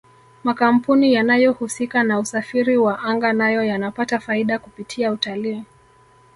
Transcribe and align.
makampuni 0.43 1.13
yanayohusika 1.13 2.03
na 2.03 2.19
usafiri 2.19 2.77
wa 2.77 2.99
anga 2.99 3.33
nayo 3.33 3.63
yanapata 3.63 4.19
faida 4.19 4.59
kupitia 4.59 5.11
utalii 5.11 5.63